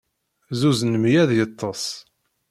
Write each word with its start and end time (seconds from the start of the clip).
Zuzen 0.59 0.93
mmi 0.95 1.11
ad 1.23 1.31
yeṭṭes. 1.37 1.85